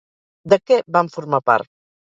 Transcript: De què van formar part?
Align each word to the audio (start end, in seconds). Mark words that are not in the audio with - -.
De 0.53 0.59
què 0.71 0.79
van 0.97 1.13
formar 1.19 1.45
part? 1.53 1.75